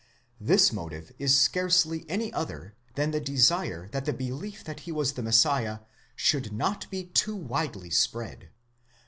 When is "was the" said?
4.91-5.21